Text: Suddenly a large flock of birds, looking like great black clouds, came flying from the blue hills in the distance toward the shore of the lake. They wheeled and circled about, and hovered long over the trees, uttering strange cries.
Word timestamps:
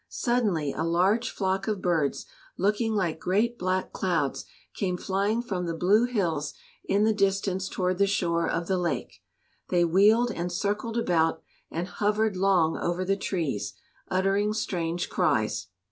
Suddenly 0.09 0.73
a 0.73 0.81
large 0.83 1.29
flock 1.29 1.67
of 1.67 1.79
birds, 1.79 2.25
looking 2.57 2.95
like 2.95 3.19
great 3.19 3.59
black 3.59 3.93
clouds, 3.93 4.45
came 4.73 4.97
flying 4.97 5.43
from 5.43 5.67
the 5.67 5.75
blue 5.75 6.05
hills 6.05 6.55
in 6.83 7.03
the 7.03 7.13
distance 7.13 7.69
toward 7.69 7.99
the 7.99 8.07
shore 8.07 8.49
of 8.49 8.65
the 8.65 8.79
lake. 8.79 9.21
They 9.69 9.85
wheeled 9.85 10.31
and 10.31 10.51
circled 10.51 10.97
about, 10.97 11.43
and 11.69 11.87
hovered 11.87 12.35
long 12.35 12.77
over 12.77 13.05
the 13.05 13.15
trees, 13.15 13.75
uttering 14.07 14.53
strange 14.53 15.07
cries. 15.07 15.67